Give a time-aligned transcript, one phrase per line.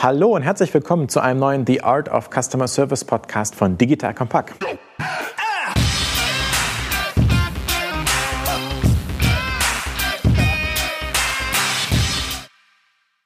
[0.00, 4.14] Hallo und herzlich willkommen zu einem neuen The Art of Customer Service Podcast von Digital
[4.14, 4.54] Compact.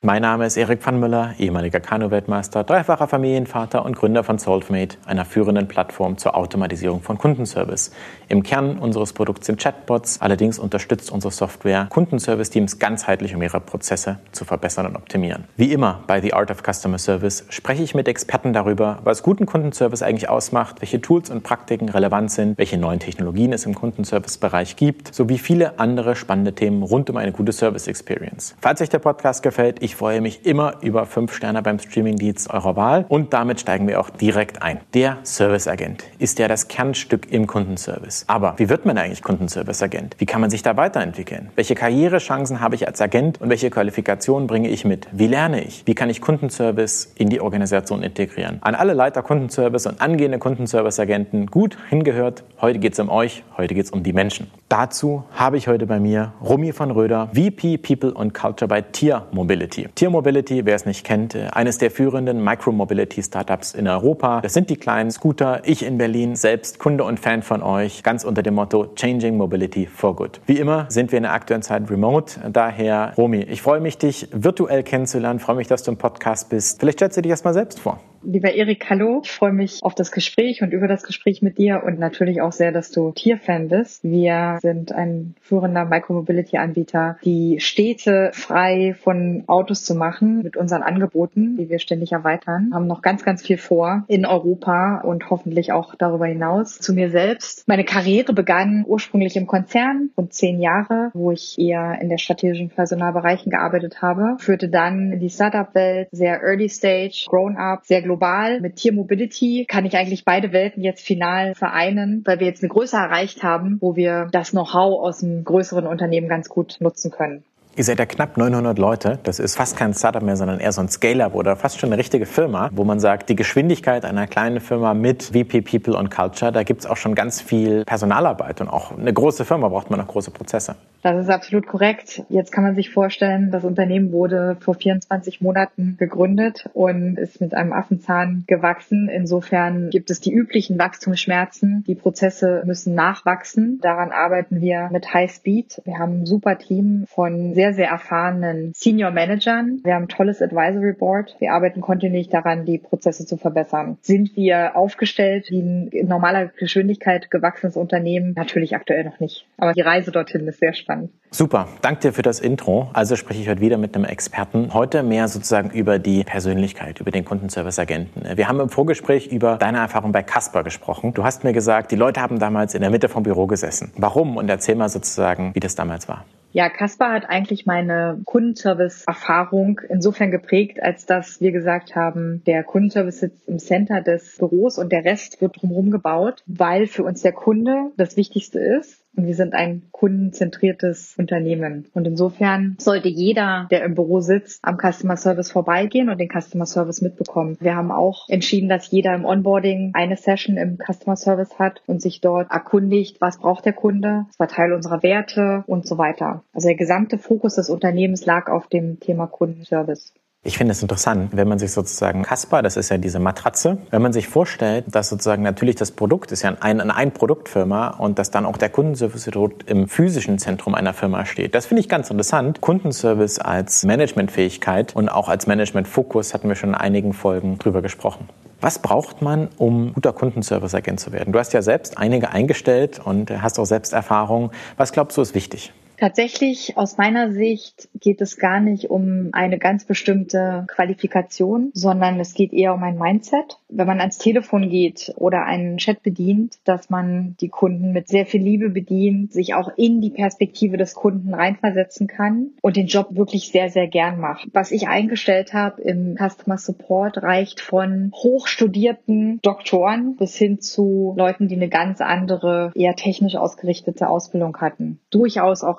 [0.04, 5.25] Mein Name ist Erik van Müller, ehemaliger Kanu-Weltmeister, dreifacher Familienvater und Gründer von Solvemate, einer
[5.25, 7.93] führenden Plattform zur Automatisierung von Kundenservice.
[8.29, 14.19] Im Kern unseres Produkts sind Chatbots, allerdings unterstützt unsere Software Kundenservice-Teams ganzheitlich, um ihre Prozesse
[14.33, 15.44] zu verbessern und optimieren.
[15.57, 19.47] Wie immer bei The Art of Customer Service spreche ich mit Experten darüber, was guten
[19.47, 24.75] Kundenservice eigentlich ausmacht, welche Tools und Praktiken relevant sind, welche neuen Technologien es im Kundenservice-Bereich
[24.75, 28.57] gibt, sowie viele andere spannende Themen rund um eine gute Service-Experience.
[28.61, 32.48] Falls euch der Podcast gefällt, ich ich freue mich immer über fünf Sterne beim Streamingdienst
[32.48, 34.80] eurer Wahl und damit steigen wir auch direkt ein.
[34.95, 38.24] Der Serviceagent ist ja das Kernstück im Kundenservice.
[38.27, 40.16] Aber wie wird man eigentlich Kundenserviceagent?
[40.16, 41.51] Wie kann man sich da weiterentwickeln?
[41.56, 45.09] Welche Karrierechancen habe ich als Agent und welche Qualifikationen bringe ich mit?
[45.12, 45.82] Wie lerne ich?
[45.84, 48.60] Wie kann ich Kundenservice in die Organisation integrieren?
[48.62, 52.45] An alle Leiter Kundenservice und angehende Kundenserviceagenten gut hingehört.
[52.62, 54.51] Heute geht es um euch, heute geht es um die Menschen.
[54.71, 59.27] Dazu habe ich heute bei mir Romy von Röder, VP People und Culture bei Tier
[59.32, 59.82] Mobility.
[59.83, 59.95] Mobility.
[59.95, 64.41] Tier Mobility, wer es nicht kennt, äh, eines der führenden Micro-Mobility-Startups in Europa.
[64.41, 65.62] Das sind die kleinen Scooter.
[65.64, 69.86] Ich in Berlin, selbst Kunde und Fan von euch, ganz unter dem Motto Changing Mobility
[69.86, 70.41] for Good.
[70.47, 72.41] Wie immer sind wir in der aktuellen Zeit remote.
[72.52, 75.39] Daher, Romy, ich freue mich, dich virtuell kennenzulernen.
[75.39, 76.80] Freue mich, dass du im Podcast bist.
[76.80, 78.00] Vielleicht stellst du dich erstmal selbst vor.
[78.24, 79.20] Lieber Erik, hallo.
[79.24, 82.52] Ich freue mich auf das Gespräch und über das Gespräch mit dir und natürlich auch
[82.52, 84.04] sehr, dass du Tierfan bist.
[84.04, 91.56] Wir sind ein führender Micromobility-Anbieter, die Städte frei von Autos zu machen mit unseren Angeboten,
[91.56, 92.70] die wir ständig erweitern.
[92.72, 96.78] Haben noch ganz, ganz viel vor in Europa und hoffentlich auch darüber hinaus.
[96.78, 97.66] Zu mir selbst.
[97.66, 102.68] Meine Karriere begann ursprünglich im Konzern und zehn Jahre, wo ich eher in der strategischen
[102.68, 104.36] Personalbereichen gearbeitet habe.
[104.38, 108.11] Führte dann in die Startup-Welt, sehr Early Stage, Grown-Up, sehr global.
[108.60, 112.70] Mit Tier Mobility kann ich eigentlich beide Welten jetzt final vereinen, weil wir jetzt eine
[112.70, 117.45] Größe erreicht haben, wo wir das Know-how aus einem größeren Unternehmen ganz gut nutzen können.
[117.74, 119.18] Ihr seid ja knapp 900 Leute.
[119.22, 121.98] Das ist fast kein Startup mehr, sondern eher so ein Scale-up oder fast schon eine
[121.98, 126.52] richtige Firma, wo man sagt, die Geschwindigkeit einer kleinen Firma mit VP People und Culture,
[126.52, 129.99] da gibt es auch schon ganz viel Personalarbeit und auch eine große Firma braucht man
[130.03, 130.75] auch große Prozesse.
[131.03, 132.22] Das ist absolut korrekt.
[132.28, 137.55] Jetzt kann man sich vorstellen, das Unternehmen wurde vor 24 Monaten gegründet und ist mit
[137.55, 139.09] einem Affenzahn gewachsen.
[139.09, 141.82] Insofern gibt es die üblichen Wachstumsschmerzen.
[141.88, 143.81] Die Prozesse müssen nachwachsen.
[143.82, 145.82] Daran arbeiten wir mit High Speed.
[145.84, 149.81] Wir haben ein super Team von sehr, sehr erfahrenen Senior Managern.
[149.84, 151.37] Wir haben ein tolles Advisory Board.
[151.39, 153.99] Wir arbeiten kontinuierlich daran, die Prozesse zu verbessern.
[154.00, 158.33] Sind wir aufgestellt wie ein in normaler Geschwindigkeit gewachsenes Unternehmen?
[158.34, 159.47] Natürlich aktuell noch nicht.
[159.59, 161.11] Aber die Reise dorthin ist sehr spannend.
[161.31, 162.91] Super, danke dir für das Intro.
[162.93, 164.75] Also spreche ich heute wieder mit einem Experten.
[164.75, 168.37] Heute mehr sozusagen über die Persönlichkeit, über den Kundenservice-Agenten.
[168.37, 171.15] Wir haben im Vorgespräch über deine Erfahrung bei Casper gesprochen.
[171.15, 173.93] Du hast mir gesagt, die Leute haben damals in der Mitte vom Büro gesessen.
[173.97, 174.37] Warum?
[174.37, 176.25] Und erzähl mal sozusagen, wie das damals war.
[176.55, 183.21] Ja, Kaspar hat eigentlich meine Kundenservice-Erfahrung insofern geprägt, als dass wir gesagt haben, der Kundenservice
[183.21, 187.33] sitzt im Center des Büros und der Rest wird drumherum gebaut, weil für uns der
[187.33, 191.87] Kunde das Wichtigste ist und wir sind ein kundenzentriertes Unternehmen.
[191.95, 196.67] Und insofern sollte jeder, der im Büro sitzt, am Customer Service vorbeigehen und den Customer
[196.67, 197.56] Service mitbekommen.
[197.61, 202.00] Wir haben auch entschieden, dass jeder im Onboarding eine Session im Customer Service hat und
[202.00, 206.43] sich dort erkundigt, was braucht der Kunde, was war Teil unserer Werte und so weiter.
[206.53, 210.12] Also der gesamte Fokus des Unternehmens lag auf dem Thema Kundenservice.
[210.45, 214.03] Ich finde es interessant, wenn man sich sozusagen Casper, das ist ja diese Matratze, wenn
[214.03, 218.33] man sich vorstellt, dass sozusagen natürlich das Produkt ist ja ein, eine Ein-Produktfirma und dass
[218.33, 219.31] dann auch der Kundenservice
[219.67, 221.55] im physischen Zentrum einer Firma steht.
[221.55, 222.61] Das finde ich ganz interessant.
[222.61, 228.29] Kundenservice als Managementfähigkeit und auch als Managementfokus hatten wir schon in einigen Folgen drüber gesprochen.
[228.61, 231.33] Was braucht man, um guter Kundenservice-Agent zu werden?
[231.33, 234.51] Du hast ja selbst einige eingestellt und hast auch selbst Erfahrung.
[234.77, 235.73] Was glaubst du ist wichtig?
[236.03, 242.35] Tatsächlich aus meiner Sicht geht es gar nicht um eine ganz bestimmte Qualifikation, sondern es
[242.35, 243.61] geht eher um ein Mindset.
[243.69, 248.26] Wenn man ans Telefon geht oder einen Chat bedient, dass man die Kunden mit sehr
[248.26, 253.11] viel Liebe bedient, sich auch in die Perspektive des Kunden reinversetzen kann und den Job
[253.11, 254.49] wirklich sehr, sehr gern macht.
[254.53, 261.47] Was ich eingestellt habe im Customer Support reicht von hochstudierten Doktoren bis hin zu Leuten,
[261.47, 264.99] die eine ganz andere, eher technisch ausgerichtete Ausbildung hatten.
[265.11, 265.79] Durchaus auch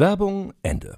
[0.00, 0.96] Werbung Ende.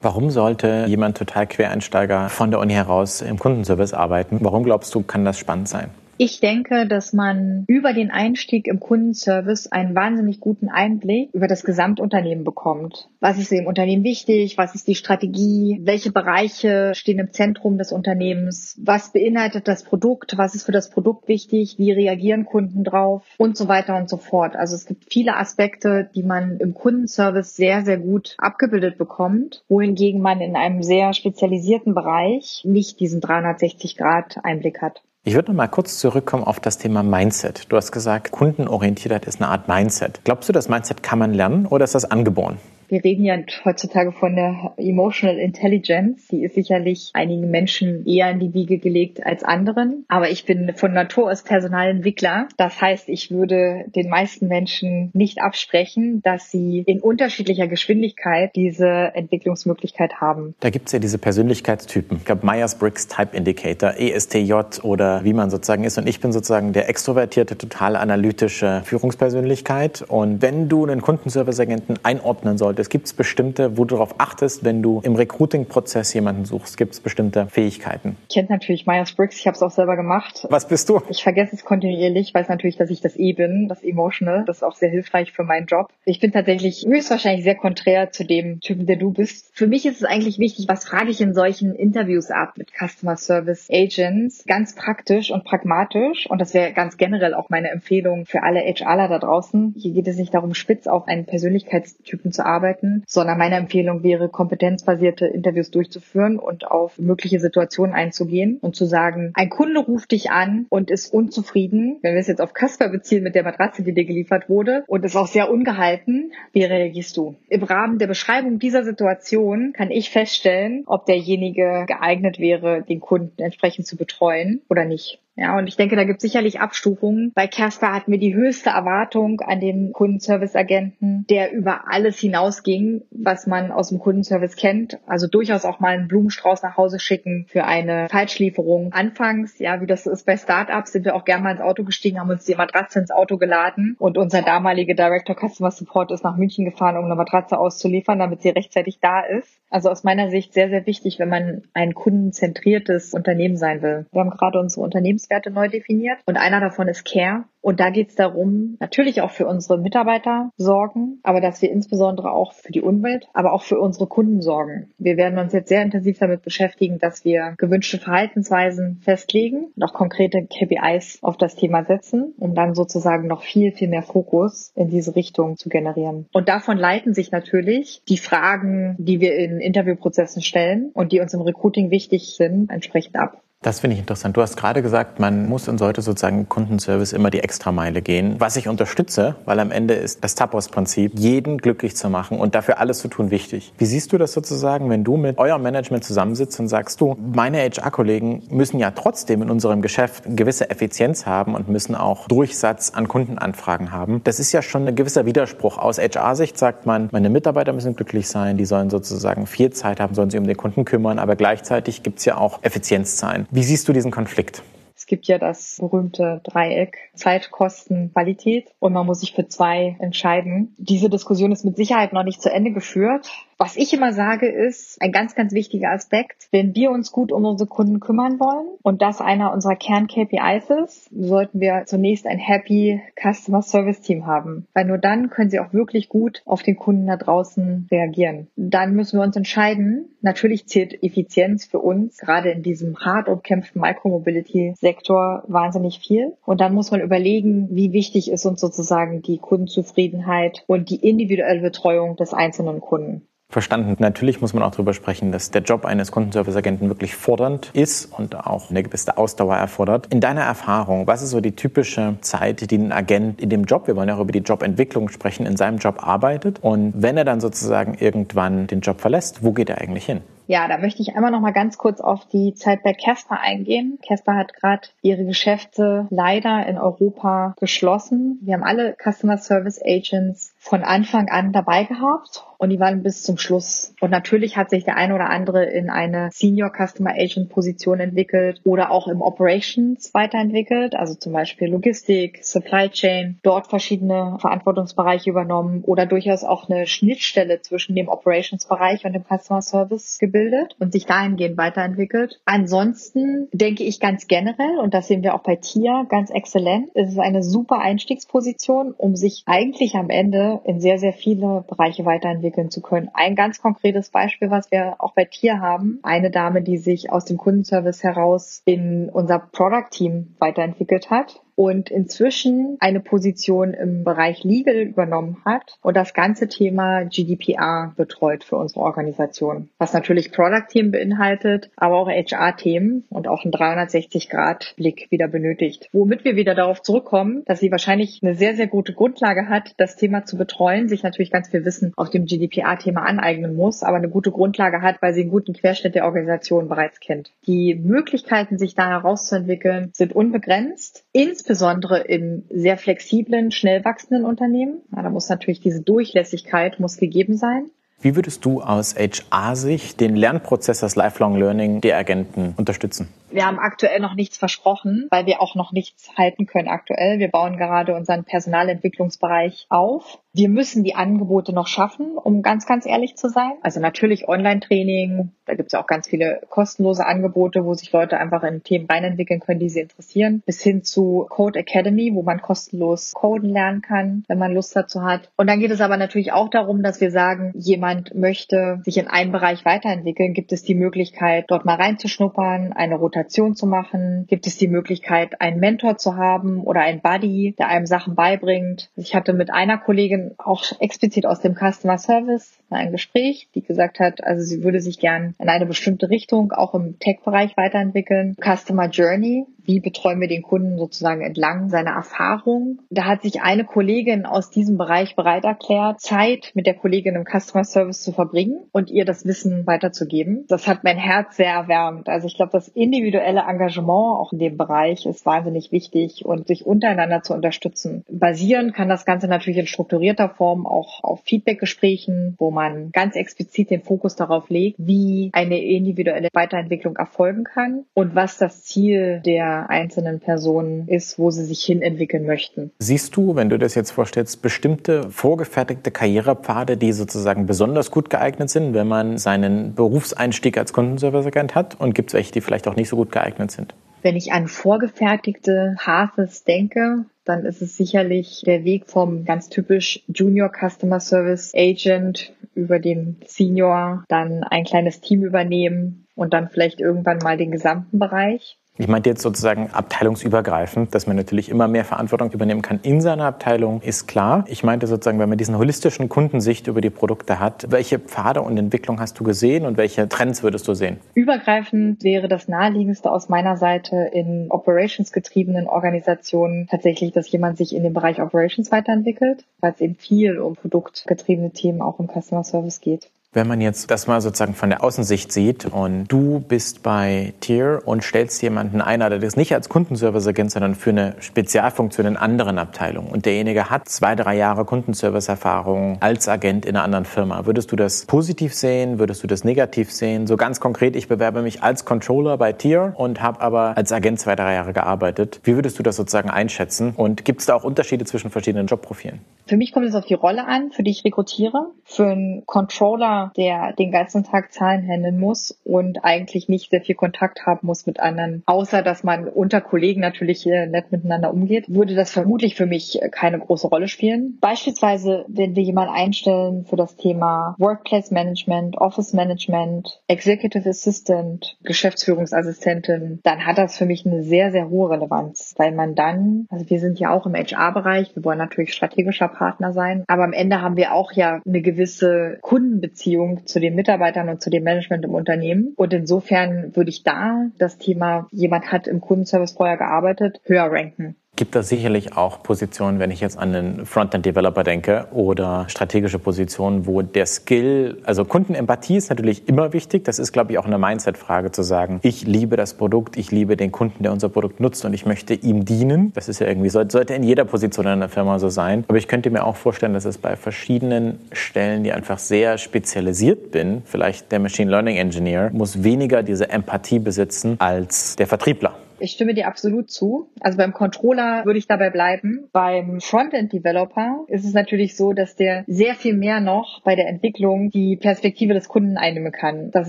[0.00, 4.38] Warum sollte jemand total Quereinsteiger von der Uni heraus im Kundenservice arbeiten?
[4.40, 5.90] Warum glaubst du, kann das spannend sein?
[6.22, 11.64] Ich denke, dass man über den Einstieg im Kundenservice einen wahnsinnig guten Einblick über das
[11.64, 13.08] Gesamtunternehmen bekommt.
[13.20, 14.58] Was ist dem Unternehmen wichtig?
[14.58, 15.80] Was ist die Strategie?
[15.82, 18.78] Welche Bereiche stehen im Zentrum des Unternehmens?
[18.84, 20.36] Was beinhaltet das Produkt?
[20.36, 21.76] Was ist für das Produkt wichtig?
[21.78, 23.24] Wie reagieren Kunden drauf?
[23.38, 24.56] Und so weiter und so fort.
[24.56, 30.20] Also es gibt viele Aspekte, die man im Kundenservice sehr, sehr gut abgebildet bekommt, wohingegen
[30.20, 35.00] man in einem sehr spezialisierten Bereich nicht diesen 360 Grad Einblick hat.
[35.22, 37.70] Ich würde noch mal kurz zurückkommen auf das Thema Mindset.
[37.70, 40.22] Du hast gesagt, Kundenorientiertheit ist eine Art Mindset.
[40.24, 42.56] Glaubst du, das Mindset kann man lernen oder ist das angeboren?
[42.90, 46.26] Wir reden ja heutzutage von der Emotional Intelligence.
[46.26, 50.04] Die ist sicherlich einigen Menschen eher in die Wiege gelegt als anderen.
[50.08, 52.48] Aber ich bin von Natur aus Personalentwickler.
[52.56, 59.12] Das heißt, ich würde den meisten Menschen nicht absprechen, dass sie in unterschiedlicher Geschwindigkeit diese
[59.14, 60.56] Entwicklungsmöglichkeit haben.
[60.58, 62.16] Da gibt es ja diese Persönlichkeitstypen.
[62.16, 65.96] Ich glaube, Myers-Briggs Type Indicator, ESTJ oder wie man sozusagen ist.
[65.96, 70.02] Und ich bin sozusagen der extrovertierte, total analytische Führungspersönlichkeit.
[70.08, 74.82] Und wenn du einen Kundenservice-Agenten einordnen solltest, es gibt bestimmte, wo du darauf achtest, wenn
[74.82, 78.16] du im Recruiting-Prozess jemanden suchst, gibt es bestimmte Fähigkeiten.
[78.28, 80.46] Ich kenne natürlich Myers-Briggs, ich habe es auch selber gemacht.
[80.50, 81.00] Was bist du?
[81.08, 84.44] Ich vergesse es kontinuierlich, weiß natürlich, dass ich das E bin, das Emotional.
[84.46, 85.88] Das ist auch sehr hilfreich für meinen Job.
[86.04, 89.50] Ich bin tatsächlich höchstwahrscheinlich sehr konträr zu dem Typen, der du bist.
[89.52, 93.16] Für mich ist es eigentlich wichtig, was frage ich in solchen Interviews ab mit Customer
[93.16, 94.44] Service Agents?
[94.46, 96.28] Ganz praktisch und pragmatisch.
[96.30, 99.74] Und das wäre ganz generell auch meine Empfehlung für alle HRler da draußen.
[99.76, 104.02] Hier geht es nicht darum, spitz auf einen Persönlichkeitstypen zu arbeiten arbeiten, sondern meine Empfehlung
[104.02, 110.12] wäre, kompetenzbasierte Interviews durchzuführen und auf mögliche Situationen einzugehen und zu sagen, ein Kunde ruft
[110.12, 113.82] dich an und ist unzufrieden, wenn wir es jetzt auf Kasper beziehen mit der Matratze,
[113.82, 117.36] die dir geliefert wurde und ist auch sehr ungehalten, wie reagierst du?
[117.48, 123.42] Im Rahmen der Beschreibung dieser Situation kann ich feststellen, ob derjenige geeignet wäre, den Kunden
[123.42, 125.20] entsprechend zu betreuen oder nicht.
[125.40, 127.32] Ja, und ich denke, da gibt es sicherlich Abstufungen.
[127.34, 133.46] Bei Casper hatten wir die höchste Erwartung an den Kundenservice-Agenten, der über alles hinausging, was
[133.46, 134.98] man aus dem Kundenservice kennt.
[135.06, 138.92] Also durchaus auch mal einen Blumenstrauß nach Hause schicken für eine Falschlieferung.
[138.92, 142.20] Anfangs, ja, wie das ist bei Startups, sind wir auch gerne mal ins Auto gestiegen,
[142.20, 146.36] haben uns die Matratze ins Auto geladen und unser damaliger Director Customer Support ist nach
[146.36, 149.58] München gefahren, um eine Matratze auszuliefern, damit sie rechtzeitig da ist.
[149.70, 154.04] Also aus meiner Sicht sehr, sehr wichtig, wenn man ein kundenzentriertes Unternehmen sein will.
[154.10, 157.44] Wir haben gerade unsere Unternehmens Unternehmenswerte neu definiert und einer davon ist Care.
[157.62, 162.32] Und da geht es darum, natürlich auch für unsere Mitarbeiter sorgen, aber dass wir insbesondere
[162.32, 164.90] auch für die Umwelt, aber auch für unsere Kunden sorgen.
[164.96, 169.92] Wir werden uns jetzt sehr intensiv damit beschäftigen, dass wir gewünschte Verhaltensweisen festlegen und auch
[169.92, 174.88] konkrete KPIs auf das Thema setzen, um dann sozusagen noch viel, viel mehr Fokus in
[174.88, 176.26] diese Richtung zu generieren.
[176.32, 181.34] Und davon leiten sich natürlich die Fragen, die wir in Interviewprozessen stellen und die uns
[181.34, 183.42] im Recruiting wichtig sind, entsprechend ab.
[183.62, 184.38] Das finde ich interessant.
[184.38, 188.36] Du hast gerade gesagt, man muss und sollte sozusagen Kundenservice immer die Extrameile gehen.
[188.38, 192.78] Was ich unterstütze, weil am Ende ist das Tapos-Prinzip, jeden glücklich zu machen und dafür
[192.78, 193.74] alles zu tun wichtig.
[193.76, 197.58] Wie siehst du das sozusagen, wenn du mit eurem Management zusammensitzt und sagst, du, meine
[197.58, 202.92] HR-Kollegen müssen ja trotzdem in unserem Geschäft eine gewisse Effizienz haben und müssen auch Durchsatz
[202.94, 204.22] an Kundenanfragen haben.
[204.24, 205.76] Das ist ja schon ein gewisser Widerspruch.
[205.76, 210.14] Aus HR-Sicht sagt man, meine Mitarbeiter müssen glücklich sein, die sollen sozusagen viel Zeit haben,
[210.14, 213.48] sollen sich um den Kunden kümmern, aber gleichzeitig gibt es ja auch Effizienzzahlen.
[213.52, 214.62] Wie siehst du diesen Konflikt?
[214.96, 219.96] Es gibt ja das berühmte Dreieck Zeit, Kosten, Qualität und man muss sich für zwei
[219.98, 220.74] entscheiden.
[220.78, 223.28] Diese Diskussion ist mit Sicherheit noch nicht zu Ende geführt.
[223.62, 226.48] Was ich immer sage, ist ein ganz, ganz wichtiger Aspekt.
[226.50, 231.10] Wenn wir uns gut um unsere Kunden kümmern wollen und das einer unserer Kern-KPIs ist,
[231.10, 234.66] sollten wir zunächst ein Happy Customer Service Team haben.
[234.72, 238.46] Weil nur dann können sie auch wirklich gut auf den Kunden da draußen reagieren.
[238.56, 240.06] Dann müssen wir uns entscheiden.
[240.22, 246.32] Natürlich zählt Effizienz für uns gerade in diesem hart umkämpften Micromobility-Sektor wahnsinnig viel.
[246.46, 251.60] Und dann muss man überlegen, wie wichtig ist uns sozusagen die Kundenzufriedenheit und die individuelle
[251.60, 253.26] Betreuung des einzelnen Kunden.
[253.50, 253.96] Verstanden.
[253.98, 258.36] Natürlich muss man auch darüber sprechen, dass der Job eines Kundenservice-Agenten wirklich fordernd ist und
[258.36, 260.06] auch eine gewisse Ausdauer erfordert.
[260.10, 263.88] In deiner Erfahrung, was ist so die typische Zeit, die ein Agent in dem Job,
[263.88, 266.60] wir wollen ja auch über die Jobentwicklung sprechen, in seinem Job arbeitet?
[266.62, 270.20] Und wenn er dann sozusagen irgendwann den Job verlässt, wo geht er eigentlich hin?
[270.50, 274.00] Ja, da möchte ich einmal noch mal ganz kurz auf die Zeit bei Casper eingehen.
[274.04, 278.40] Casper hat gerade ihre Geschäfte leider in Europa geschlossen.
[278.42, 283.22] Wir haben alle Customer Service Agents von Anfang an dabei gehabt und die waren bis
[283.22, 283.94] zum Schluss.
[284.00, 288.60] Und natürlich hat sich der eine oder andere in eine Senior Customer Agent Position entwickelt
[288.64, 295.84] oder auch im Operations weiterentwickelt, also zum Beispiel Logistik, Supply Chain, dort verschiedene Verantwortungsbereiche übernommen
[295.84, 300.39] oder durchaus auch eine Schnittstelle zwischen dem Operations Bereich und dem Customer Service gebildet
[300.78, 302.40] und sich dahingehend weiterentwickelt.
[302.44, 307.12] Ansonsten denke ich ganz generell, und das sehen wir auch bei TIA ganz exzellent, ist
[307.12, 312.70] es eine super Einstiegsposition, um sich eigentlich am Ende in sehr, sehr viele Bereiche weiterentwickeln
[312.70, 313.10] zu können.
[313.12, 317.24] Ein ganz konkretes Beispiel, was wir auch bei Tier haben, eine Dame, die sich aus
[317.24, 324.44] dem Kundenservice heraus in unser Product Team weiterentwickelt hat und inzwischen eine Position im Bereich
[324.44, 329.68] Legal übernommen hat und das ganze Thema GDPR betreut für unsere Organisation.
[329.76, 335.90] Was natürlich Product-Themen beinhaltet, aber auch HR-Themen und auch einen 360-Grad-Blick wieder benötigt.
[335.92, 339.96] Womit wir wieder darauf zurückkommen, dass sie wahrscheinlich eine sehr, sehr gute Grundlage hat, das
[339.96, 344.08] Thema zu betreuen, sich natürlich ganz viel Wissen auf dem GDPR-Thema aneignen muss, aber eine
[344.08, 347.32] gute Grundlage hat, weil sie einen guten Querschnitt der Organisation bereits kennt.
[347.46, 351.04] Die Möglichkeiten, sich da herauszuentwickeln, sind unbegrenzt.
[351.12, 354.82] Insbesondere insbesondere in sehr flexiblen, schnell wachsenden Unternehmen.
[354.94, 357.70] Ja, da muss natürlich diese Durchlässigkeit muss gegeben sein.
[358.00, 363.08] Wie würdest du aus HR-Sicht den Lernprozess des Lifelong Learning der Agenten unterstützen?
[363.30, 367.18] Wir haben aktuell noch nichts versprochen, weil wir auch noch nichts halten können aktuell.
[367.18, 370.20] Wir bauen gerade unseren Personalentwicklungsbereich auf.
[370.32, 373.50] Wir müssen die Angebote noch schaffen, um ganz, ganz ehrlich zu sein.
[373.62, 378.16] Also natürlich Online-Training, da gibt es ja auch ganz viele kostenlose Angebote, wo sich Leute
[378.16, 382.40] einfach in Themen reinentwickeln können, die sie interessieren, bis hin zu Code Academy, wo man
[382.40, 385.32] kostenlos coden lernen kann, wenn man Lust dazu hat.
[385.36, 389.08] Und dann geht es aber natürlich auch darum, dass wir sagen, jemand möchte sich in
[389.08, 394.26] einem Bereich weiterentwickeln, gibt es die Möglichkeit, dort mal reinzuschnuppern, eine Rotation zu machen?
[394.28, 398.90] Gibt es die Möglichkeit, einen Mentor zu haben oder einen Buddy, der einem Sachen beibringt?
[398.94, 404.00] Ich hatte mit einer Kollegin auch explizit aus dem Customer Service ein Gespräch, die gesagt
[404.00, 408.36] hat, also sie würde sich gern in eine bestimmte Richtung auch im Tech-Bereich weiterentwickeln.
[408.40, 412.80] Customer Journey wie betreuen wir den Kunden sozusagen entlang seiner Erfahrung.
[412.90, 417.24] Da hat sich eine Kollegin aus diesem Bereich bereit erklärt, Zeit mit der Kollegin im
[417.24, 420.44] Customer Service zu verbringen und ihr das Wissen weiterzugeben.
[420.48, 422.08] Das hat mein Herz sehr erwärmt.
[422.08, 426.66] Also ich glaube, das individuelle Engagement auch in dem Bereich ist wahnsinnig wichtig und sich
[426.66, 428.04] untereinander zu unterstützen.
[428.10, 433.70] Basieren kann das Ganze natürlich in strukturierter Form auch auf Feedbackgesprächen, wo man ganz explizit
[433.70, 439.59] den Fokus darauf legt, wie eine individuelle Weiterentwicklung erfolgen kann und was das Ziel der
[439.68, 442.70] einzelnen Personen ist, wo sie sich hin entwickeln möchten.
[442.78, 448.50] Siehst du, wenn du das jetzt vorstellst, bestimmte vorgefertigte Karrierepfade, die sozusagen besonders gut geeignet
[448.50, 451.78] sind, wenn man seinen Berufseinstieg als Kundenservice-Agent hat?
[451.80, 453.74] Und gibt es welche, die vielleicht auch nicht so gut geeignet sind?
[454.02, 460.02] Wenn ich an vorgefertigte Paths denke, dann ist es sicherlich der Weg vom ganz typisch
[460.08, 466.80] Junior Customer Service Agent über den Senior, dann ein kleines Team übernehmen und dann vielleicht
[466.80, 468.56] irgendwann mal den gesamten Bereich.
[468.80, 473.26] Ich meinte jetzt sozusagen abteilungsübergreifend, dass man natürlich immer mehr Verantwortung übernehmen kann in seiner
[473.26, 474.44] Abteilung, ist klar.
[474.48, 478.56] Ich meinte sozusagen, wenn man diesen holistischen Kundensicht über die Produkte hat, welche Pfade und
[478.56, 480.98] Entwicklung hast du gesehen und welche Trends würdest du sehen?
[481.12, 487.82] Übergreifend wäre das naheliegendste aus meiner Seite in operationsgetriebenen Organisationen tatsächlich, dass jemand sich in
[487.82, 492.80] dem Bereich Operations weiterentwickelt, weil es eben viel um produktgetriebene Themen auch im Customer Service
[492.80, 493.10] geht.
[493.32, 497.80] Wenn man jetzt das mal sozusagen von der Außensicht sieht und du bist bei Tier
[497.84, 502.58] und stellst jemanden ein, der das nicht als Kundenservice-Agent, sondern für eine Spezialfunktion in anderen
[502.58, 507.70] Abteilungen und derjenige hat zwei, drei Jahre Kundenservice-Erfahrung als Agent in einer anderen Firma, würdest
[507.70, 508.98] du das positiv sehen?
[508.98, 510.26] Würdest du das negativ sehen?
[510.26, 514.18] So ganz konkret, ich bewerbe mich als Controller bei Tier und habe aber als Agent
[514.18, 515.38] zwei, drei Jahre gearbeitet.
[515.44, 516.94] Wie würdest du das sozusagen einschätzen?
[516.96, 519.20] Und gibt es da auch Unterschiede zwischen verschiedenen Jobprofilen?
[519.46, 521.70] Für mich kommt es auf die Rolle an, für die ich rekrutiere.
[521.84, 526.94] Für einen Controller Der den ganzen Tag Zahlen handeln muss und eigentlich nicht sehr viel
[526.94, 531.64] Kontakt haben muss mit anderen, außer dass man unter Kollegen natürlich äh, nett miteinander umgeht,
[531.68, 534.38] würde das vermutlich für mich keine große Rolle spielen.
[534.40, 543.20] Beispielsweise, wenn wir jemanden einstellen für das Thema Workplace Management, Office Management, Executive Assistant, Geschäftsführungsassistentin,
[543.22, 546.80] dann hat das für mich eine sehr, sehr hohe Relevanz, weil man dann, also wir
[546.80, 550.76] sind ja auch im HR-Bereich, wir wollen natürlich strategischer Partner sein, aber am Ende haben
[550.76, 553.09] wir auch ja eine gewisse Kundenbeziehung
[553.44, 555.74] zu den Mitarbeitern und zu dem Management im Unternehmen.
[555.76, 561.16] Und insofern würde ich da das Thema, jemand hat im Kundenservice vorher gearbeitet, höher ranken
[561.40, 566.86] gibt da sicherlich auch Positionen, wenn ich jetzt an den Frontend-Developer denke oder strategische Positionen,
[566.86, 570.04] wo der Skill, also Kundenempathie ist natürlich immer wichtig.
[570.04, 573.56] Das ist, glaube ich, auch eine Mindset-Frage zu sagen, ich liebe das Produkt, ich liebe
[573.56, 576.12] den Kunden, der unser Produkt nutzt und ich möchte ihm dienen.
[576.12, 578.84] Das ist ja irgendwie, sollte in jeder Position in einer Firma so sein.
[578.88, 583.50] Aber ich könnte mir auch vorstellen, dass es bei verschiedenen Stellen, die einfach sehr spezialisiert
[583.50, 588.74] bin, vielleicht der Machine Learning Engineer, muss weniger diese Empathie besitzen als der Vertriebler.
[589.00, 590.28] Ich stimme dir absolut zu.
[590.40, 592.48] Also beim Controller würde ich dabei bleiben.
[592.52, 597.70] Beim Frontend-Developer ist es natürlich so, dass der sehr viel mehr noch bei der Entwicklung
[597.70, 599.70] die Perspektive des Kunden einnehmen kann.
[599.70, 599.88] Das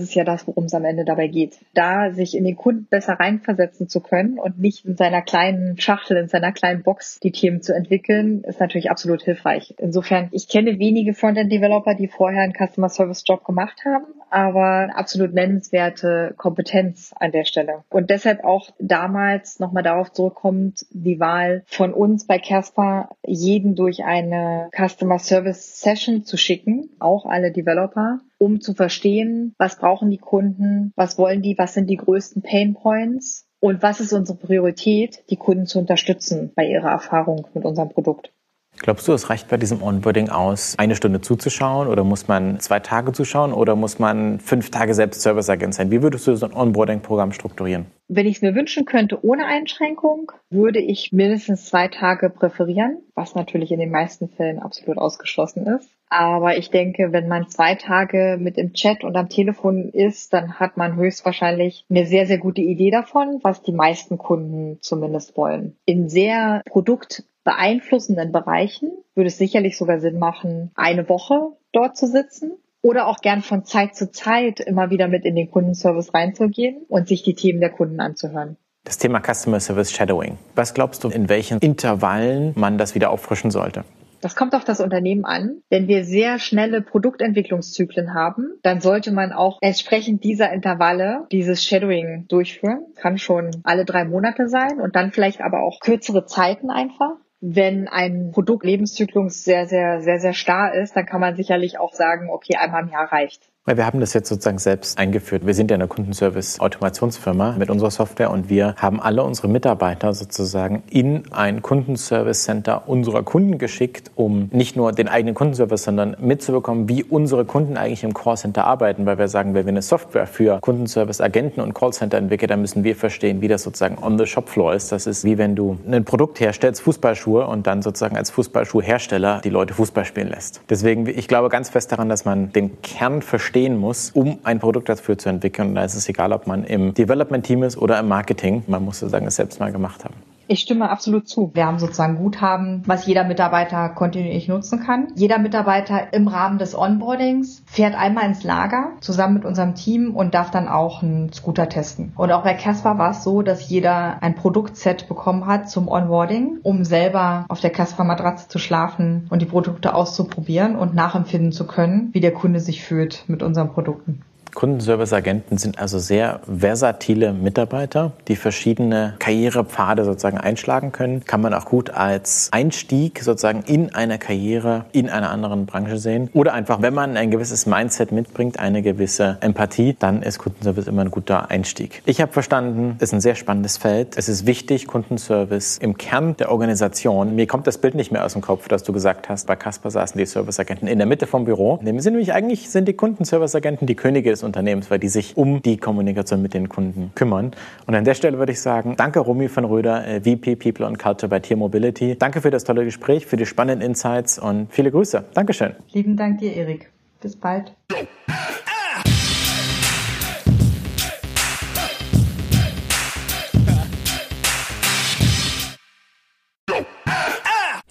[0.00, 1.58] ist ja das, worum es am Ende dabei geht.
[1.74, 6.16] Da sich in den Kunden besser reinversetzen zu können und nicht in seiner kleinen Schachtel,
[6.16, 9.74] in seiner kleinen Box die Themen zu entwickeln, ist natürlich absolut hilfreich.
[9.78, 15.34] Insofern, ich kenne wenige Frontend-Developer, die vorher einen Customer Service Job gemacht haben, aber absolut
[15.34, 17.84] nennenswerte Kompetenz an der Stelle.
[17.90, 24.04] Und deshalb auch damals nochmal darauf zurückkommt, die Wahl von uns bei Casper, jeden durch
[24.04, 30.18] eine Customer Service Session zu schicken, auch alle Developer, um zu verstehen, was brauchen die
[30.18, 35.22] Kunden, was wollen die, was sind die größten Pain Points und was ist unsere Priorität,
[35.30, 38.32] die Kunden zu unterstützen bei ihrer Erfahrung mit unserem Produkt.
[38.78, 42.80] Glaubst du, es reicht bei diesem Onboarding aus, eine Stunde zuzuschauen oder muss man zwei
[42.80, 45.90] Tage zuschauen oder muss man fünf Tage selbst Serviceagent sein?
[45.92, 47.86] Wie würdest du so ein Onboarding-Programm strukturieren?
[48.08, 53.36] Wenn ich es mir wünschen könnte ohne Einschränkung, würde ich mindestens zwei Tage präferieren, was
[53.36, 55.88] natürlich in den meisten Fällen absolut ausgeschlossen ist.
[56.08, 60.54] Aber ich denke, wenn man zwei Tage mit im Chat und am Telefon ist, dann
[60.60, 65.76] hat man höchstwahrscheinlich eine sehr, sehr gute Idee davon, was die meisten Kunden zumindest wollen.
[65.86, 72.06] In sehr Produkt beeinflussenden Bereichen würde es sicherlich sogar Sinn machen, eine Woche dort zu
[72.06, 76.84] sitzen oder auch gern von Zeit zu Zeit immer wieder mit in den Kundenservice reinzugehen
[76.88, 78.56] und sich die Themen der Kunden anzuhören.
[78.84, 80.38] Das Thema Customer Service Shadowing.
[80.56, 83.84] Was glaubst du, in welchen Intervallen man das wieder auffrischen sollte?
[84.22, 85.62] Das kommt auf das Unternehmen an.
[85.68, 92.26] Wenn wir sehr schnelle Produktentwicklungszyklen haben, dann sollte man auch entsprechend dieser Intervalle dieses Shadowing
[92.28, 92.86] durchführen.
[92.94, 97.16] Kann schon alle drei Monate sein und dann vielleicht aber auch kürzere Zeiten einfach.
[97.44, 102.30] Wenn ein Produktlebenszyklus sehr, sehr, sehr, sehr starr ist, dann kann man sicherlich auch sagen,
[102.30, 103.51] okay, einmal im Jahr reicht.
[103.64, 105.46] Wir haben das jetzt sozusagen selbst eingeführt.
[105.46, 110.82] Wir sind ja eine Kundenservice-Automationsfirma mit unserer Software und wir haben alle unsere Mitarbeiter sozusagen
[110.90, 117.04] in ein Kundenservice-Center unserer Kunden geschickt, um nicht nur den eigenen Kundenservice, sondern mitzubekommen, wie
[117.04, 119.06] unsere Kunden eigentlich im Callcenter arbeiten.
[119.06, 122.96] Weil wir sagen, wenn wir eine Software für Kundenservice-Agenten und Callcenter entwickeln, dann müssen wir
[122.96, 124.90] verstehen, wie das sozusagen on the shop floor ist.
[124.90, 129.50] Das ist wie wenn du ein Produkt herstellst, Fußballschuhe, und dann sozusagen als Fußballschuhhersteller die
[129.50, 130.62] Leute Fußball spielen lässt.
[130.68, 134.58] Deswegen, ich glaube ganz fest daran, dass man den Kern versteht, verstehen muss, um ein
[134.58, 135.68] Produkt dafür zu entwickeln.
[135.68, 138.62] Und da ist es egal, ob man im Development-Team ist oder im Marketing.
[138.66, 140.14] Man muss sozusagen es selbst mal gemacht haben.
[140.48, 141.50] Ich stimme absolut zu.
[141.54, 145.08] Wir haben sozusagen Guthaben, was jeder Mitarbeiter kontinuierlich nutzen kann.
[145.14, 150.34] Jeder Mitarbeiter im Rahmen des Onboardings fährt einmal ins Lager zusammen mit unserem Team und
[150.34, 152.12] darf dann auch einen Scooter testen.
[152.16, 156.58] Und auch bei Casper war es so, dass jeder ein Produktset bekommen hat zum Onboarding,
[156.62, 161.66] um selber auf der Casper Matratze zu schlafen und die Produkte auszuprobieren und nachempfinden zu
[161.66, 164.22] können, wie der Kunde sich fühlt mit unseren Produkten.
[164.54, 171.24] Kundenservice-Agenten sind also sehr versatile Mitarbeiter, die verschiedene Karrierepfade sozusagen einschlagen können.
[171.24, 176.30] Kann man auch gut als Einstieg sozusagen in eine Karriere in einer anderen Branche sehen.
[176.34, 181.02] Oder einfach, wenn man ein gewisses Mindset mitbringt, eine gewisse Empathie, dann ist Kundenservice immer
[181.02, 182.02] ein guter Einstieg.
[182.06, 184.16] Ich habe verstanden, es ist ein sehr spannendes Feld.
[184.16, 187.34] Es ist wichtig, Kundenservice im Kern der Organisation.
[187.34, 189.90] Mir kommt das Bild nicht mehr aus dem Kopf, dass du gesagt hast, bei Casper
[189.90, 191.78] saßen die Serviceagenten in der Mitte vom Büro.
[191.80, 195.36] In dem Sinne, nämlich eigentlich sind die Kundenserviceagenten die Könige des Unternehmens, weil die sich
[195.36, 197.52] um die Kommunikation mit den Kunden kümmern.
[197.86, 200.98] Und an der Stelle würde ich sagen, danke Romy von Röder, äh, VP People and
[200.98, 202.16] Culture bei Tier Mobility.
[202.18, 205.24] Danke für das tolle Gespräch, für die spannenden Insights und viele Grüße.
[205.34, 205.74] Dankeschön.
[205.92, 206.90] Lieben Dank dir, Erik.
[207.20, 207.74] Bis bald.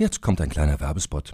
[0.01, 1.33] Jetzt kommt ein kleiner Werbespot.